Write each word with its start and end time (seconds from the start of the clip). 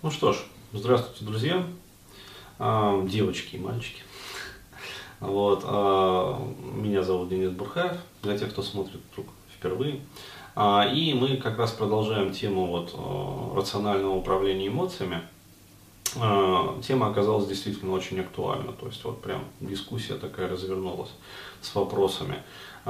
Ну 0.00 0.12
что 0.12 0.32
ж, 0.32 0.36
здравствуйте, 0.72 1.24
друзья, 1.24 1.66
а, 2.60 3.04
девочки 3.04 3.56
и 3.56 3.58
мальчики. 3.58 4.00
Вот, 5.18 5.62
а, 5.64 6.40
меня 6.72 7.02
зовут 7.02 7.30
Денис 7.30 7.50
Бурхаев, 7.50 7.96
для 8.22 8.38
тех, 8.38 8.50
кто 8.52 8.62
смотрит 8.62 9.00
вдруг 9.10 9.26
впервые. 9.52 9.98
А, 10.54 10.86
и 10.86 11.14
мы 11.14 11.36
как 11.38 11.58
раз 11.58 11.72
продолжаем 11.72 12.30
тему 12.30 12.66
вот, 12.66 12.94
рационального 13.56 14.14
управления 14.14 14.68
эмоциями. 14.68 15.20
Тема 16.14 17.08
оказалась 17.08 17.46
действительно 17.46 17.92
очень 17.92 18.20
актуальна, 18.20 18.72
то 18.72 18.86
есть 18.86 19.04
вот 19.04 19.20
прям 19.20 19.44
дискуссия 19.60 20.14
такая 20.14 20.48
развернулась 20.48 21.10
с 21.60 21.74
вопросами. 21.74 22.36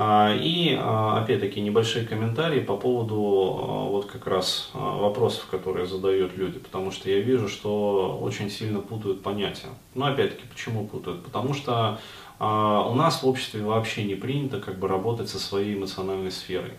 А, 0.01 0.33
и 0.33 0.77
а, 0.79 1.21
опять-таки 1.21 1.61
небольшие 1.61 2.07
комментарии 2.07 2.61
по 2.61 2.77
поводу 2.77 3.17
а, 3.17 3.89
вот 3.89 4.07
как 4.07 4.29
раз 4.29 4.71
вопросов, 4.73 5.47
которые 5.51 5.87
задают 5.87 6.37
люди, 6.37 6.61
потому 6.61 6.93
что 6.93 7.11
я 7.11 7.21
вижу, 7.21 7.49
что 7.49 8.17
очень 8.23 8.49
сильно 8.49 8.79
путают 8.79 9.25
понятия. 9.25 9.67
Но 9.95 10.07
опять-таки 10.07 10.47
почему 10.49 10.87
путают? 10.87 11.25
Потому 11.25 11.53
что 11.53 11.99
у 12.39 12.95
нас 12.95 13.25
в 13.25 13.27
обществе 13.27 13.65
вообще 13.65 14.05
не 14.05 14.15
принято 14.15 14.61
как 14.61 14.79
бы 14.79 14.87
работать 14.87 15.29
со 15.29 15.41
своей 15.41 15.75
эмоциональной 15.75 16.31
сферой. 16.31 16.75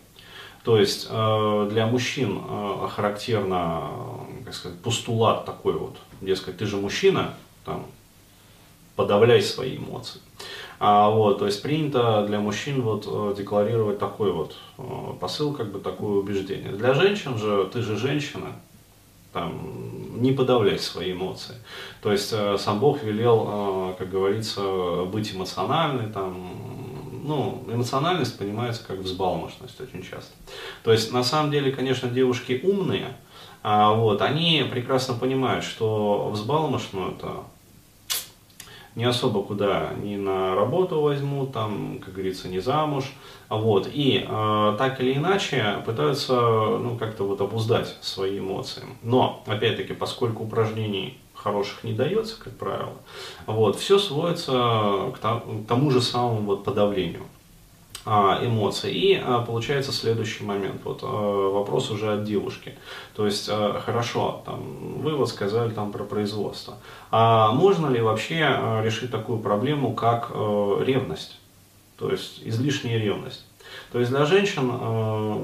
То 0.70 0.78
есть 0.78 1.09
для 1.09 1.88
мужчин 1.88 2.40
характерно, 2.91 3.90
как 4.46 4.54
сказать, 4.54 4.78
постулат 4.82 5.44
такой 5.44 5.73
вот, 5.73 5.98
дескать, 6.22 6.58
ты 6.58 6.68
же 6.68 6.78
мужчина, 6.78 7.34
там, 7.66 7.88
подавляй 8.95 9.42
свои 9.42 9.78
эмоции. 9.78 10.22
А, 10.80 11.09
вот, 11.09 11.40
то 11.40 11.48
есть 11.48 11.64
принято 11.64 12.23
для 12.28 12.40
мужчин 12.40 12.84
вот, 12.84 13.08
э, 13.08 13.34
декларировать 13.36 13.98
такой 13.98 14.32
вот 14.32 14.58
э, 14.78 14.84
посыл, 15.20 15.54
как 15.54 15.72
бы 15.72 15.80
такое 15.80 16.20
убеждение. 16.20 16.72
Для 16.72 16.94
женщин 16.94 17.36
же, 17.40 17.67
ты 17.73 17.81
же 17.81 17.98
женщина, 17.98 18.52
там, 19.34 20.22
не 20.22 20.34
подавлять 20.34 20.81
свои 20.81 21.14
эмоции. 21.14 21.56
То 22.04 22.12
есть 22.12 22.31
э, 22.31 22.58
сам 22.59 22.80
Бог 22.80 23.02
велел, 23.02 23.95
как 23.98 24.11
говорится, 24.11 25.04
быть 25.06 25.33
эмоциональной, 25.33 26.14
там, 26.14 26.69
ну, 27.23 27.64
эмоциональность 27.67 28.38
понимается 28.38 28.84
как 28.86 29.00
взбалмошность 29.00 29.80
очень 29.81 30.03
часто. 30.03 30.34
То 30.84 30.92
есть 30.92 31.12
на 31.12 31.23
самом 31.23 31.52
деле, 31.52 31.72
конечно, 31.72 32.09
девушки 32.09 32.59
умные, 32.64 33.16
а, 33.61 33.94
вот, 33.94 34.22
они 34.22 34.66
прекрасно 34.72 35.14
понимают, 35.16 35.64
что 35.66 36.30
взбалмошную 36.31 37.11
это 37.11 37.44
не 38.95 39.06
особо 39.06 39.44
куда 39.44 39.92
ни 40.02 40.16
на 40.16 40.56
работу 40.56 41.02
возьмут, 41.02 41.53
там, 41.53 42.00
как 42.00 42.14
говорится, 42.14 42.50
не 42.50 42.59
замуж. 42.59 43.06
Вот. 43.48 43.88
И 43.92 44.26
э, 44.28 44.76
так 44.78 45.00
или 45.00 45.14
иначе 45.14 45.78
пытаются 45.86 46.33
ну, 46.33 46.98
как-то 46.98 47.23
вот 47.23 47.39
обуздать 47.39 47.95
свои 48.02 48.39
эмоции. 48.39 48.83
Но, 49.02 49.44
опять-таки, 49.48 49.94
поскольку 49.94 50.44
упражнений 50.44 51.17
хороших 51.42 51.84
не 51.84 51.94
дается, 51.94 52.40
как 52.40 52.54
правило, 52.58 52.94
вот, 53.45 53.78
все 53.78 53.98
сводится 53.98 55.12
к 55.16 55.44
тому 55.68 55.92
же 55.92 56.02
самому 56.02 56.42
вот 56.42 56.64
подавлению. 56.64 57.23
А, 58.06 58.40
эмоций. 58.44 58.92
И 58.92 59.14
а, 59.16 59.42
получается 59.42 59.92
следующий 59.92 60.44
момент. 60.44 60.82
Вот 60.84 61.02
а, 61.04 61.50
вопрос 61.50 61.92
уже 61.92 62.14
от 62.14 62.23
девушки. 62.23 62.73
То 63.14 63.26
есть, 63.26 63.50
хорошо, 63.50 64.42
там, 64.45 65.02
вы 65.02 65.16
вот 65.16 65.30
сказали 65.30 65.72
там 65.72 65.92
про 65.92 66.04
производство. 66.04 66.78
А 67.12 67.52
можно 67.52 67.88
ли 67.88 68.02
вообще 68.02 68.82
решить 68.84 69.12
такую 69.12 69.40
проблему, 69.40 69.94
как 69.94 70.32
ревность? 70.32 71.38
То 71.98 72.10
есть 72.10 72.42
излишняя 72.44 72.98
ревность. 72.98 73.45
То 73.92 74.00
есть 74.00 74.12
для 74.12 74.25
женщин 74.25 74.70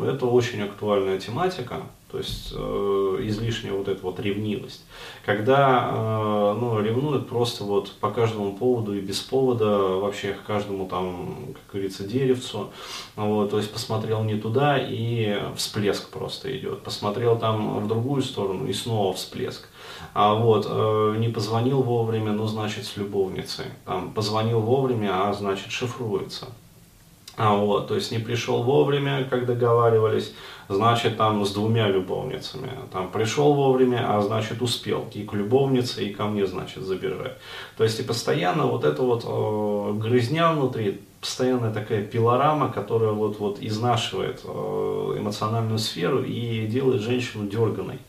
это 0.04 0.26
очень 0.26 0.62
актуальная 0.62 1.20
тематика, 1.20 1.81
то 2.16 2.20
есть 2.20 2.54
э, 2.56 3.17
излишняя 3.23 3.73
вот 3.73 3.90
эта 3.90 4.02
вот 4.02 4.22
ревнивость. 4.22 4.86
Когда 5.26 5.90
э, 5.92 6.58
ну, 6.58 6.80
ревнуют 6.80 7.28
просто 7.28 7.66
вот 7.66 7.92
по 8.00 8.09
каждому 8.09 8.56
поводу 8.56 8.95
и 8.95 9.02
без 9.02 9.20
повода, 9.20 9.80
вообще 9.80 10.32
к 10.34 10.44
каждому 10.44 10.88
там, 10.88 11.36
как 11.54 11.73
говорится, 11.73 12.08
деревцу, 12.08 12.72
вот, 13.17 13.52
то 13.52 13.58
есть 13.58 13.70
посмотрел 13.73 14.23
не 14.23 14.36
туда 14.39 14.78
и 14.80 15.42
всплеск 15.58 16.10
просто 16.10 16.58
идет, 16.58 16.83
посмотрел 16.83 17.38
там 17.38 17.80
в 17.83 17.88
другую 17.89 18.22
сторону 18.22 18.66
и 18.66 18.72
снова 18.72 19.14
всплеск. 19.14 19.67
А 20.14 20.36
вот, 20.36 20.67
э, 20.70 21.16
не 21.17 21.28
позвонил 21.28 21.82
вовремя, 21.82 22.32
ну, 22.32 22.48
значит, 22.48 22.86
с 22.86 22.95
любовницей. 22.95 23.66
Там, 23.83 24.14
позвонил 24.14 24.61
вовремя, 24.61 25.28
а 25.28 25.33
значит, 25.33 25.70
шифруется. 25.70 26.48
А 27.38 27.54
вот, 27.54 27.88
то 27.88 27.96
есть 27.96 28.12
не 28.12 28.20
пришел 28.20 28.64
вовремя, 28.64 29.26
как 29.30 29.46
договаривались, 29.46 30.34
значит 30.70 31.18
там 31.18 31.46
с 31.46 31.52
двумя 31.52 31.90
любовницами. 31.90 32.70
Там 32.94 33.10
пришел 33.10 33.54
вовремя, 33.54 34.06
а 34.08 34.22
значит 34.22 34.62
успел 34.62 35.06
и 35.14 35.23
к 35.23 35.34
любовнице, 35.34 36.06
и 36.06 36.14
ко 36.14 36.26
мне, 36.26 36.48
значит, 36.48 36.84
забежать. 36.84 37.38
То 37.78 37.84
есть 37.84 38.00
и 38.00 38.04
постоянно 38.04 38.68
вот 38.68 38.86
это 38.86 39.02
вот 39.02 39.26
э, 39.26 39.94
грызня 40.00 40.54
внутри, 40.54 41.02
постоянная 41.20 41.73
такая 41.73 42.04
пилорама, 42.04 42.72
которая 42.72 43.12
вот, 43.12 43.38
вот 43.40 43.60
изнашивает 43.60 44.42
э, 44.46 45.16
эмоциональную 45.17 45.80
сферу 45.80 46.23
и 46.23 46.66
делает 46.67 47.02
женщину 47.02 47.50
дерганой. 47.50 48.00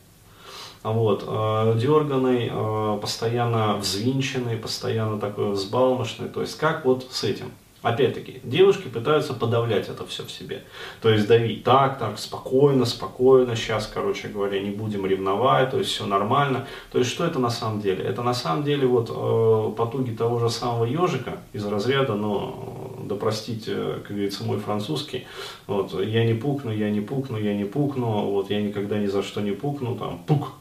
Вот, 0.83 1.25
э, 1.27 1.77
дерганный, 1.77 2.49
э, 2.49 2.99
постоянно 3.01 3.75
взвинченный, 3.75 4.55
постоянно 4.55 5.19
такой 5.19 5.51
взбалмошный. 5.51 6.29
То 6.29 6.39
есть 6.39 6.57
как 6.57 6.85
вот 6.85 7.07
с 7.11 7.25
этим? 7.25 7.51
Опять-таки, 7.83 8.41
девушки 8.43 8.87
пытаются 8.87 9.33
подавлять 9.35 9.87
это 9.87 10.05
все 10.07 10.23
в 10.23 10.31
себе. 10.31 10.63
То 11.01 11.09
есть 11.09 11.27
давить 11.27 11.63
так, 11.63 11.99
так, 11.99 12.17
спокойно, 12.17 12.85
спокойно, 12.85 13.55
сейчас, 13.55 13.85
короче 13.85 14.29
говоря, 14.29 14.59
не 14.59 14.71
будем 14.71 15.05
ревновать, 15.05 15.69
то 15.69 15.77
есть 15.77 15.91
все 15.91 16.07
нормально. 16.07 16.65
То 16.91 16.97
есть 16.97 17.11
что 17.11 17.23
это 17.23 17.37
на 17.37 17.51
самом 17.51 17.79
деле? 17.79 18.03
Это 18.03 18.23
на 18.23 18.33
самом 18.33 18.63
деле 18.63 18.87
вот 18.87 19.11
э, 19.11 19.75
потуги 19.77 20.11
того 20.11 20.39
же 20.39 20.49
самого 20.49 20.85
ежика 20.85 21.37
из 21.53 21.65
разряда, 21.65 22.15
но 22.15 22.95
да 23.07 23.15
простите, 23.15 23.75
как 24.03 24.07
говорится, 24.07 24.43
мой 24.43 24.57
французский, 24.57 25.27
вот, 25.67 25.93
я 26.03 26.25
не 26.25 26.33
пукну, 26.33 26.71
я 26.71 26.89
не 26.89 27.01
пукну, 27.01 27.37
я 27.37 27.53
не 27.53 27.65
пукну, 27.65 28.25
вот, 28.31 28.49
я 28.49 28.61
никогда 28.61 28.97
ни 28.97 29.05
за 29.05 29.21
что 29.21 29.41
не 29.41 29.51
пукну, 29.51 29.95
там, 29.95 30.19
пук, 30.25 30.53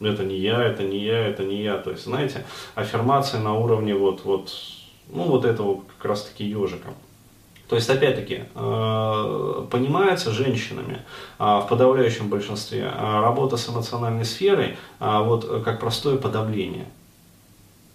это 0.00 0.24
не 0.24 0.38
я, 0.38 0.62
это 0.62 0.82
не 0.84 0.98
я, 0.98 1.26
это 1.26 1.44
не 1.44 1.62
я. 1.62 1.76
То 1.76 1.90
есть, 1.90 2.04
знаете, 2.04 2.44
аффирмация 2.74 3.40
на 3.40 3.54
уровне 3.54 3.94
вот, 3.94 4.24
вот 4.24 4.50
ну, 5.12 5.24
вот 5.24 5.44
этого 5.44 5.82
как 5.98 6.04
раз-таки 6.04 6.44
ежика. 6.44 6.88
То 7.70 7.76
есть, 7.76 7.88
опять-таки, 7.88 8.42
э, 8.52 9.66
понимается 9.70 10.32
женщинами 10.32 11.02
э, 11.38 11.44
в 11.44 11.66
подавляющем 11.68 12.28
большинстве 12.28 12.92
э, 12.92 13.20
работа 13.20 13.56
с 13.56 13.68
эмоциональной 13.68 14.24
сферой 14.24 14.76
вот 14.98 15.62
как 15.64 15.78
простое 15.78 16.16
подавление 16.16 16.86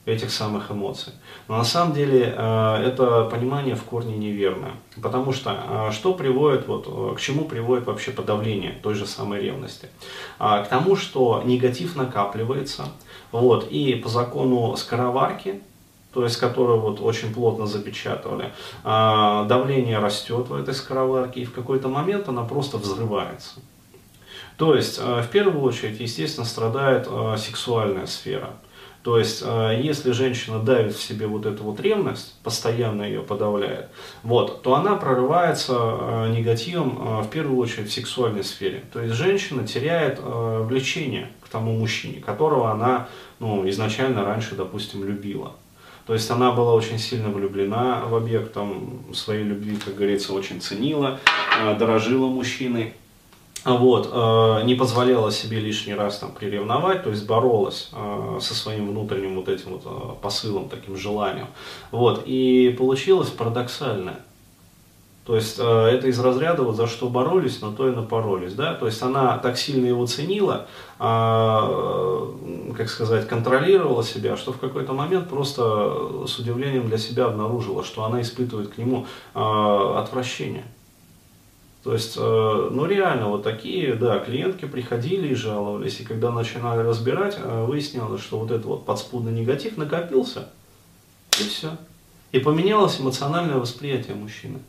этих 0.05 0.31
самых 0.31 0.71
эмоций. 0.71 1.11
Но 1.49 1.57
на 1.57 1.65
самом 1.65 1.93
деле 1.93 2.21
это 2.21 3.27
понимание 3.29 3.75
в 3.75 3.83
корне 3.83 4.15
неверное. 4.15 4.73
Потому 5.01 5.33
что 5.33 5.89
что 5.91 6.13
приводит, 6.13 6.67
вот, 6.67 7.17
к 7.17 7.19
чему 7.19 7.45
приводит 7.45 7.85
вообще 7.85 8.11
подавление 8.11 8.75
той 8.83 8.93
же 8.93 9.07
самой 9.07 9.41
ревности? 9.41 9.89
К 10.37 10.65
тому, 10.69 10.95
что 10.95 11.41
негатив 11.43 11.95
накапливается, 11.95 12.85
вот, 13.31 13.67
и 13.71 13.95
по 13.95 14.09
закону 14.09 14.77
скороварки 14.77 15.61
то 16.15 16.23
есть 16.23 16.37
которую 16.37 16.79
вот 16.79 17.01
очень 17.01 17.33
плотно 17.33 17.67
запечатывали, 17.67 18.53
а, 18.85 19.43
давление 19.43 19.99
растет 19.99 20.47
в 20.47 20.55
этой 20.55 20.73
скороварке, 20.73 21.41
и 21.41 21.45
в 21.45 21.51
какой-то 21.51 21.89
момент 21.89 22.29
она 22.29 22.43
просто 22.43 22.77
взрывается. 22.77 23.55
То 24.55 24.75
есть, 24.75 24.97
а, 25.03 25.21
в 25.21 25.29
первую 25.29 25.61
очередь, 25.61 25.99
естественно, 25.99 26.45
страдает 26.45 27.05
а, 27.09 27.35
сексуальная 27.35 28.05
сфера. 28.05 28.51
То 29.03 29.19
есть, 29.19 29.43
если 29.43 30.13
женщина 30.13 30.57
давит 30.57 30.95
в 30.95 31.03
себе 31.03 31.27
вот 31.27 31.45
эту 31.45 31.63
вот 31.63 31.79
ревность, 31.79 32.33
постоянно 32.41 33.03
ее 33.03 33.21
подавляет, 33.21 33.89
вот, 34.23 34.63
то 34.63 34.73
она 34.73 34.95
прорывается 34.95 36.27
негативом 36.31 37.21
в 37.21 37.27
первую 37.27 37.59
очередь 37.59 37.91
в 37.91 37.93
сексуальной 37.93 38.43
сфере. 38.43 38.83
То 38.91 38.99
есть, 39.01 39.13
женщина 39.13 39.67
теряет 39.67 40.19
влечение 40.23 41.29
к 41.41 41.49
тому 41.49 41.77
мужчине, 41.77 42.19
которого 42.19 42.71
она 42.71 43.07
ну, 43.37 43.69
изначально 43.69 44.25
раньше, 44.25 44.55
допустим, 44.55 45.03
любила. 45.03 45.51
То 46.05 46.13
есть 46.13 46.29
она 46.29 46.51
была 46.51 46.73
очень 46.73 46.99
сильно 46.99 47.29
влюблена 47.29 48.03
в 48.05 48.15
объект, 48.15 48.53
там, 48.53 49.03
своей 49.13 49.43
любви, 49.43 49.75
как 49.77 49.95
говорится, 49.95 50.33
очень 50.33 50.61
ценила, 50.61 51.19
э, 51.61 51.75
дорожила 51.77 52.27
мужчиной. 52.27 52.93
Вот, 53.63 54.11
э, 54.13 54.65
не 54.65 54.75
позволяла 54.75 55.31
себе 55.31 55.59
лишний 55.59 55.95
раз 55.95 56.19
там 56.19 56.31
приревновать, 56.31 57.03
то 57.03 57.09
есть 57.09 57.25
боролась 57.25 57.89
э, 57.93 58.37
со 58.39 58.53
своим 58.53 58.89
внутренним 58.89 59.35
вот 59.37 59.49
этим 59.49 59.79
вот 59.79 60.21
посылом, 60.21 60.69
таким 60.69 60.95
желанием. 60.95 61.47
Вот, 61.89 62.23
и 62.27 62.75
получилось 62.77 63.31
парадоксальное. 63.31 64.19
То 65.25 65.35
есть 65.35 65.55
э, 65.57 65.63
это 65.63 66.07
из 66.07 66.19
разряда 66.19 66.61
вот 66.61 66.75
за 66.75 66.85
что 66.85 67.09
боролись, 67.09 67.59
на 67.61 67.71
то 67.71 67.89
и 67.89 67.95
напоролись, 67.95 68.53
да. 68.53 68.75
То 68.75 68.85
есть 68.85 69.01
она 69.01 69.39
так 69.39 69.57
сильно 69.57 69.87
его 69.87 70.05
ценила, 70.05 70.67
а, 70.99 72.31
как 72.77 72.89
сказать, 72.89 73.27
контролировала 73.27 74.03
себя, 74.03 74.37
что 74.37 74.53
в 74.53 74.59
какой-то 74.59 74.93
момент 74.93 75.27
просто 75.27 76.25
с 76.27 76.37
удивлением 76.37 76.87
для 76.87 76.99
себя 76.99 77.25
обнаружила, 77.25 77.83
что 77.83 78.03
она 78.03 78.21
испытывает 78.21 78.69
к 78.69 78.77
нему 78.77 79.07
а, 79.33 79.99
отвращение. 79.99 80.65
То 81.85 81.93
есть, 81.93 82.15
э, 82.17 82.69
ну 82.71 82.87
реально, 82.87 83.29
вот 83.29 83.43
такие, 83.43 83.93
да, 83.93 84.17
клиентки 84.17 84.65
приходили 84.65 85.27
и 85.27 85.35
жаловались, 85.35 85.99
и 85.99 86.03
когда 86.03 86.31
начинали 86.31 86.81
разбирать, 86.81 87.37
э, 87.37 87.65
выяснилось, 87.65 88.21
что 88.23 88.39
вот 88.39 88.49
этот 88.49 88.65
вот 88.65 88.85
подспудный 88.87 89.31
негатив 89.31 89.77
накопился, 89.77 90.49
и 91.39 91.43
все. 91.43 91.77
И 92.31 92.39
поменялось 92.39 92.99
эмоциональное 92.99 93.57
восприятие 93.57 94.15
мужчины. 94.15 94.61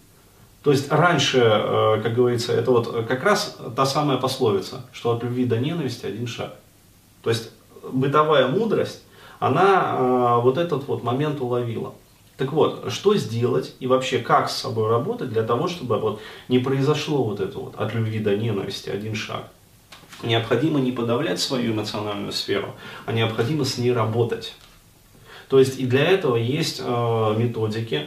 То 0.66 0.72
есть 0.72 0.90
раньше, 0.90 1.38
э, 1.38 2.00
как 2.02 2.12
говорится, 2.12 2.52
это 2.52 2.72
вот 2.72 3.06
как 3.06 3.22
раз 3.22 3.56
та 3.76 3.86
самая 3.86 4.16
пословица, 4.18 4.84
что 4.92 5.12
от 5.12 5.22
любви 5.22 5.44
до 5.44 5.58
ненависти 5.58 6.06
один 6.06 6.26
шаг. 6.26 6.56
То 7.22 7.30
есть 7.30 7.50
бытовая 7.92 8.48
мудрость, 8.48 9.04
она 9.38 10.40
вот 10.42 10.58
этот 10.58 10.88
вот 10.88 11.04
момент 11.04 11.40
уловила. 11.40 11.94
Так 12.36 12.52
вот, 12.52 12.90
что 12.90 13.14
сделать 13.14 13.76
и 13.78 13.86
вообще 13.86 14.18
как 14.18 14.50
с 14.50 14.56
собой 14.56 14.90
работать 14.90 15.28
для 15.28 15.44
того, 15.44 15.68
чтобы 15.68 16.00
вот 16.00 16.20
не 16.48 16.58
произошло 16.58 17.22
вот 17.22 17.38
это 17.38 17.60
вот 17.60 17.76
от 17.76 17.94
любви 17.94 18.18
до 18.18 18.36
ненависти 18.36 18.90
один 18.90 19.14
шаг. 19.14 19.44
Необходимо 20.24 20.80
не 20.80 20.90
подавлять 20.90 21.38
свою 21.38 21.74
эмоциональную 21.74 22.32
сферу, 22.32 22.74
а 23.04 23.12
необходимо 23.12 23.64
с 23.64 23.78
ней 23.78 23.92
работать. 23.92 24.56
То 25.48 25.60
есть 25.60 25.78
и 25.78 25.86
для 25.86 26.06
этого 26.06 26.34
есть 26.34 26.82
э, 26.84 27.34
методики 27.38 27.94
э, 27.94 28.06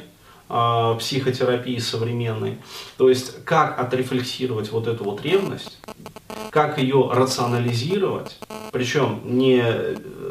психотерапии 0.49 1.77
современной. 1.77 2.57
То 2.97 3.09
есть 3.09 3.43
как 3.45 3.79
отрефлексировать 3.79 4.71
вот 4.71 4.87
эту 4.87 5.03
вот 5.03 5.21
ревность, 5.21 5.77
как 6.49 6.79
ее 6.79 7.09
рационализировать, 7.13 8.37
причем 8.71 9.21
не 9.23 9.63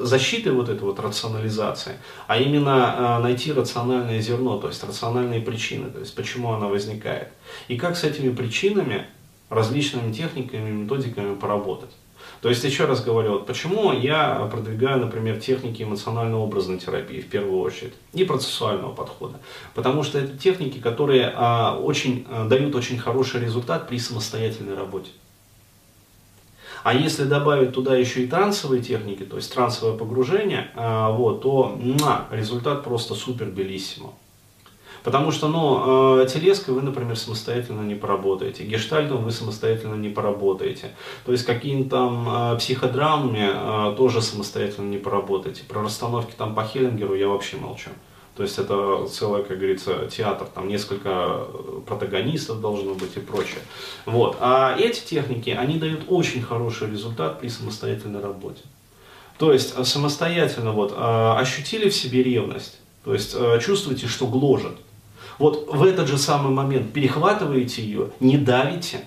защиты 0.01 0.53
вот 0.53 0.69
этой 0.69 0.83
вот 0.83 1.01
рационализации, 1.01 1.93
а 2.27 2.39
именно 2.39 3.19
э, 3.19 3.23
найти 3.23 3.53
рациональное 3.53 4.21
зерно, 4.21 4.59
то 4.59 4.69
есть 4.69 4.83
рациональные 4.85 5.41
причины, 5.41 5.91
то 5.91 6.01
есть 6.01 6.15
почему 6.15 6.53
она 6.53 6.67
возникает. 6.67 7.29
И 7.69 7.77
как 7.77 7.97
с 7.97 8.05
этими 8.05 8.35
причинами 8.35 9.07
различными 9.49 10.13
техниками, 10.13 10.71
методиками 10.71 11.35
поработать. 11.35 11.91
То 12.41 12.49
есть, 12.49 12.63
еще 12.63 12.85
раз 12.85 13.03
говорю, 13.03 13.33
вот 13.33 13.47
почему 13.47 13.93
я 13.93 14.49
продвигаю, 14.51 15.01
например, 15.01 15.41
техники 15.41 15.83
эмоционально-образной 15.83 16.79
терапии 16.79 17.21
в 17.21 17.29
первую 17.29 17.61
очередь 17.61 17.95
и 18.13 18.25
процессуального 18.25 18.95
подхода. 18.95 19.41
Потому 19.75 20.05
что 20.05 20.19
это 20.19 20.39
техники, 20.39 20.79
которые 20.79 21.33
а, 21.35 21.77
очень, 21.77 22.27
а, 22.31 22.47
дают 22.47 22.75
очень 22.75 22.99
хороший 22.99 23.41
результат 23.41 23.89
при 23.89 23.99
самостоятельной 23.99 24.77
работе. 24.77 25.11
А 26.85 26.95
если 26.95 27.25
добавить 27.25 27.73
туда 27.73 27.97
еще 27.97 28.23
и 28.23 28.29
трансовые 28.29 28.83
техники, 28.83 29.25
то 29.25 29.37
есть 29.37 29.53
трансовое 29.53 29.99
погружение, 29.99 30.71
а, 30.77 31.11
вот, 31.11 31.43
то 31.43 31.77
на, 31.77 32.29
результат 32.31 32.85
просто 32.85 33.15
супер 33.15 33.47
белиссимо. 33.47 34.13
Потому 35.09 35.33
что, 35.33 35.49
ну, 35.49 36.21
э, 36.21 36.27
телеской 36.27 36.75
вы, 36.75 36.83
например, 36.83 37.17
самостоятельно 37.17 37.81
не 37.81 37.95
поработаете, 37.95 38.65
гештальтом 38.65 39.25
вы 39.25 39.31
самостоятельно 39.31 39.95
не 39.95 40.11
поработаете. 40.11 40.91
То 41.25 41.33
есть 41.33 41.47
какими-то 41.47 41.89
там 41.89 42.29
э, 42.29 42.59
психодрамами 42.59 43.93
э, 43.93 43.97
тоже 43.97 44.21
самостоятельно 44.21 44.87
не 44.91 44.99
поработаете. 44.99 45.63
Про 45.67 45.83
расстановки 45.83 46.35
там 46.37 46.55
по 46.55 46.63
Хеллингеру 46.63 47.15
я 47.15 47.29
вообще 47.29 47.57
молчу. 47.57 47.89
То 48.37 48.43
есть 48.43 48.59
это 48.59 49.07
целый, 49.07 49.45
как 49.45 49.57
говорится, 49.57 50.11
театр, 50.15 50.47
там 50.55 50.69
несколько 50.69 51.47
протагонистов 51.87 52.61
должно 52.61 52.93
быть 52.93 53.17
и 53.17 53.21
прочее. 53.21 53.61
Вот. 54.05 54.37
А 54.41 54.77
эти 54.79 55.01
техники, 55.03 55.49
они 55.49 55.79
дают 55.79 56.03
очень 56.09 56.43
хороший 56.43 56.91
результат 56.91 57.41
при 57.41 57.49
самостоятельной 57.49 58.21
работе. 58.21 58.61
То 59.39 59.55
есть 59.55 59.87
самостоятельно 59.87 60.73
вот, 60.73 60.93
ощутили 60.95 61.89
в 61.89 61.95
себе 61.95 62.23
ревность, 62.23 62.77
то 63.05 63.15
есть 63.15 63.35
чувствуете, 63.63 64.07
что 64.07 64.27
гложет. 64.27 64.77
Вот 65.39 65.69
в 65.73 65.85
этот 65.85 66.09
же 66.09 66.19
самый 66.19 66.53
момент 66.53 66.93
перехватываете 66.93 67.83
ее, 67.83 68.11
не 68.21 68.39
давите, 68.39 69.01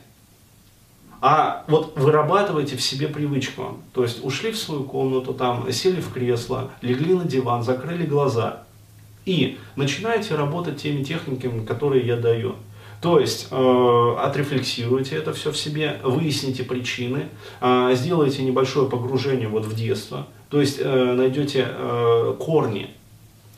а 1.20 1.66
вот 1.68 1.94
вырабатываете 1.98 2.78
в 2.78 2.82
себе 2.82 3.08
привычку. 3.08 3.78
То 3.94 4.04
есть 4.04 4.24
ушли 4.24 4.52
в 4.52 4.58
свою 4.58 4.84
комнату, 4.84 5.34
там, 5.34 5.72
сели 5.72 6.02
в 6.02 6.12
кресло, 6.12 6.72
легли 6.82 7.14
на 7.14 7.26
диван, 7.26 7.64
закрыли 7.64 8.06
глаза– 8.06 8.64
и 9.26 9.58
начинаете 9.76 10.36
работать 10.36 10.82
теми 10.82 11.04
техниками, 11.04 11.66
которые 11.66 12.06
я 12.06 12.16
даю. 12.16 12.56
То 13.02 13.20
есть 13.20 13.48
э, 13.50 14.16
отрефлексируйте 14.20 15.16
это 15.16 15.34
все 15.34 15.52
в 15.52 15.58
себе, 15.58 16.00
выясните 16.04 16.64
причины, 16.64 17.30
э, 17.60 17.92
сделайте 17.96 18.44
небольшое 18.44 18.88
погружение 18.88 19.48
вот 19.48 19.66
в 19.66 19.76
детство, 19.76 20.28
то 20.50 20.62
есть 20.62 20.78
э, 20.80 21.14
найдете 21.14 21.68
э, 21.68 22.36
корни, 22.40 22.92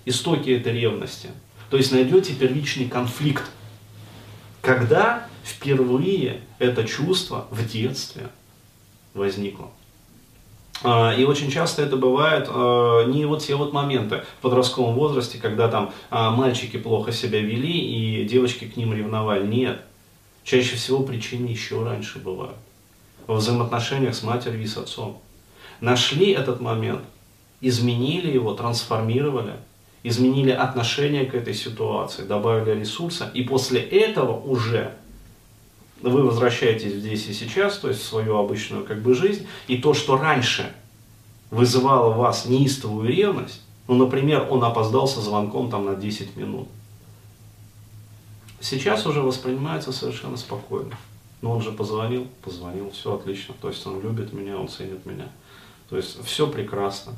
истоки 0.05 0.49
этой 0.49 0.73
ревности, 0.73 1.29
то 1.69 1.77
есть 1.77 1.91
найдете 1.91 2.33
первичный 2.33 2.87
конфликт, 2.87 3.43
когда 4.61 5.27
впервые 5.43 6.41
это 6.59 6.83
чувство 6.85 7.47
в 7.51 7.67
детстве 7.67 8.29
возникло. 9.13 9.71
А, 10.83 11.13
и 11.13 11.23
очень 11.23 11.49
часто 11.49 11.81
это 11.81 11.95
бывает 11.97 12.47
а, 12.49 13.05
не 13.05 13.25
вот 13.25 13.43
те 13.43 13.55
вот 13.55 13.73
моменты 13.73 14.23
в 14.39 14.41
подростковом 14.41 14.95
возрасте, 14.95 15.37
когда 15.37 15.67
там 15.67 15.93
а, 16.09 16.31
мальчики 16.31 16.77
плохо 16.77 17.11
себя 17.11 17.39
вели 17.39 18.21
и 18.21 18.25
девочки 18.25 18.65
к 18.65 18.75
ним 18.75 18.93
ревновали. 18.93 19.45
Нет. 19.45 19.81
Чаще 20.43 20.75
всего 20.75 21.03
причины 21.03 21.47
еще 21.47 21.83
раньше 21.83 22.19
бывают. 22.19 22.57
Во 23.27 23.35
взаимоотношениях 23.35 24.13
с 24.13 24.23
матерью 24.23 24.61
и 24.61 24.67
с 24.67 24.77
отцом. 24.77 25.21
Нашли 25.79 26.31
этот 26.31 26.59
момент, 26.59 27.01
изменили 27.61 28.31
его, 28.31 28.53
трансформировали, 28.53 29.53
изменили 30.03 30.51
отношение 30.51 31.25
к 31.25 31.33
этой 31.33 31.53
ситуации, 31.53 32.23
добавили 32.23 32.79
ресурса, 32.79 33.31
и 33.33 33.43
после 33.43 33.81
этого 33.81 34.39
уже 34.39 34.93
вы 36.01 36.23
возвращаетесь 36.23 36.93
здесь 36.93 37.27
и 37.27 37.33
сейчас, 37.33 37.77
то 37.77 37.87
есть 37.87 38.01
в 38.01 38.05
свою 38.05 38.37
обычную 38.37 38.83
как 38.83 39.01
бы 39.01 39.15
жизнь, 39.15 39.47
и 39.67 39.77
то, 39.77 39.93
что 39.93 40.17
раньше 40.17 40.73
вызывало 41.49 42.13
в 42.13 42.17
вас 42.17 42.45
неистовую 42.45 43.07
ревность, 43.07 43.61
ну, 43.87 43.95
например, 43.95 44.47
он 44.49 44.63
опоздал 44.63 45.07
со 45.07 45.21
звонком 45.21 45.69
там 45.69 45.85
на 45.85 45.95
10 45.95 46.35
минут, 46.35 46.67
сейчас 48.59 49.05
уже 49.05 49.21
воспринимается 49.21 49.91
совершенно 49.91 50.37
спокойно. 50.37 50.97
Но 51.41 51.51
он 51.51 51.61
же 51.61 51.73
позвонил, 51.73 52.27
позвонил, 52.41 52.89
все 52.91 53.15
отлично, 53.15 53.53
то 53.61 53.67
есть 53.67 53.85
он 53.85 54.01
любит 54.01 54.31
меня, 54.31 54.57
он 54.57 54.69
ценит 54.69 55.05
меня. 55.05 55.27
То 55.89 55.97
есть 55.97 56.23
все 56.23 56.47
прекрасно. 56.47 57.13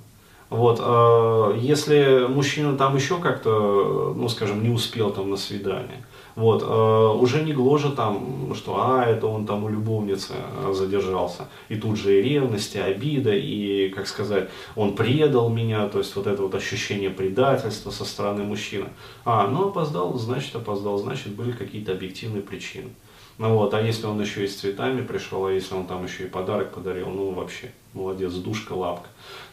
Вот, 0.49 0.79
э, 0.79 1.57
если 1.59 2.27
мужчина 2.27 2.77
там 2.77 2.95
еще 2.95 3.17
как-то, 3.17 4.13
ну, 4.15 4.29
скажем, 4.29 4.61
не 4.63 4.69
успел 4.69 5.11
там 5.11 5.31
на 5.31 5.37
свидание, 5.37 6.05
вот, 6.35 6.61
э, 6.61 7.19
уже 7.19 7.41
не 7.43 7.53
гложет 7.53 7.95
там, 7.95 8.53
что, 8.53 8.75
а, 8.79 9.05
это 9.05 9.25
он 9.25 9.47
там 9.47 9.63
у 9.63 9.69
любовницы 9.69 10.33
э, 10.33 10.73
задержался, 10.73 11.47
и 11.69 11.75
тут 11.77 11.97
же 11.97 12.19
и 12.19 12.21
ревность, 12.21 12.75
и 12.75 12.79
обида, 12.79 13.33
и, 13.33 13.89
как 13.89 14.05
сказать, 14.05 14.49
он 14.75 14.95
предал 14.95 15.49
меня, 15.49 15.87
то 15.87 15.97
есть 15.97 16.15
вот 16.15 16.27
это 16.27 16.43
вот 16.43 16.53
ощущение 16.53 17.09
предательства 17.09 17.89
со 17.89 18.05
стороны 18.05 18.43
мужчины. 18.43 18.89
А, 19.23 19.47
ну, 19.47 19.69
опоздал, 19.69 20.13
значит, 20.19 20.55
опоздал, 20.55 20.97
значит, 20.99 21.29
были 21.29 21.53
какие-то 21.53 21.93
объективные 21.93 22.43
причины. 22.43 22.89
Ну 23.37 23.53
вот, 23.55 23.73
а 23.73 23.81
если 23.81 24.05
он 24.05 24.21
еще 24.21 24.45
и 24.45 24.47
с 24.47 24.55
цветами 24.55 25.01
пришел, 25.01 25.45
а 25.45 25.51
если 25.51 25.75
он 25.75 25.87
там 25.87 26.05
еще 26.05 26.23
и 26.23 26.27
подарок 26.27 26.73
подарил, 26.73 27.09
ну 27.09 27.31
вообще, 27.31 27.71
молодец, 27.93 28.31
душка, 28.33 28.73
лапка. 28.73 29.09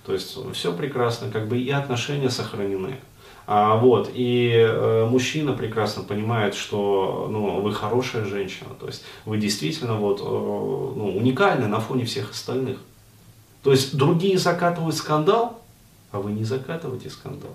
То 0.07 0.12
есть 0.12 0.37
все 0.55 0.73
прекрасно, 0.73 1.31
как 1.31 1.49
бы 1.49 1.59
и 1.59 1.71
отношения 1.71 2.31
сохранены. 2.31 2.99
А, 3.45 3.75
вот, 3.77 4.09
и 4.15 4.53
э, 4.55 5.07
мужчина 5.11 5.53
прекрасно 5.53 6.05
понимает, 6.05 6.55
что 6.55 7.27
ну, 7.29 7.61
вы 7.61 7.73
хорошая 7.73 8.25
женщина, 8.25 8.71
то 8.79 8.87
есть 8.87 9.03
вы 9.25 9.37
действительно 9.37 9.97
вот, 9.97 10.21
э, 10.21 10.25
ну, 10.25 11.17
уникальны 11.17 11.67
на 11.67 11.81
фоне 11.81 12.05
всех 12.05 12.31
остальных. 12.31 12.79
То 13.65 13.73
есть 13.73 13.97
другие 13.97 14.39
закатывают 14.39 14.95
скандал, 14.95 15.61
а 16.12 16.21
вы 16.21 16.31
не 16.31 16.45
закатываете 16.45 17.11
скандал. 17.11 17.51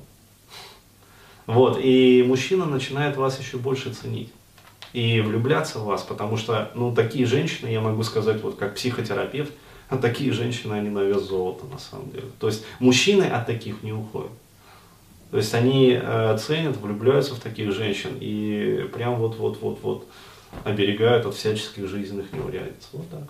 Вот, 1.46 1.80
и 1.82 2.26
мужчина 2.28 2.66
начинает 2.66 3.16
вас 3.16 3.40
еще 3.40 3.58
больше 3.58 3.94
ценить 3.94 4.30
и 4.94 5.22
влюбляться 5.22 5.80
в 5.80 5.86
вас, 5.86 6.04
потому 6.04 6.38
что, 6.38 6.72
ну, 6.76 6.94
такие 6.94 7.26
женщины, 7.26 7.70
я 7.70 7.82
могу 7.82 8.04
сказать, 8.04 8.42
вот 8.42 8.58
как 8.58 8.76
психотерапевт, 8.76 9.52
а 9.90 9.98
такие 10.02 10.32
женщины, 10.32 10.74
они 10.74 10.90
на 10.90 11.00
вес 11.00 11.24
золота, 11.24 11.66
на 11.66 11.80
самом 11.80 12.12
деле. 12.12 12.28
То 12.40 12.48
есть 12.48 12.66
мужчины 12.80 13.24
от 13.24 13.46
таких 13.46 13.84
не 13.84 13.94
уходят. 13.94 14.32
То 15.32 15.38
есть 15.38 15.54
они 15.54 16.00
э, 16.02 16.38
ценят, 16.40 16.78
влюбляются 16.78 17.36
в 17.36 17.40
таких 17.40 17.74
женщин 17.74 18.12
и 18.20 18.90
прям 18.94 19.16
вот-вот-вот-вот 19.16 20.08
оберегают 20.64 21.26
от 21.26 21.36
всяческих 21.36 21.88
жизненных 21.88 22.32
неурядиц. 22.32 22.90
Вот 22.94 23.10
так. 23.10 23.24